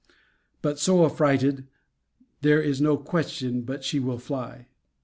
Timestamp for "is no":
2.65-2.97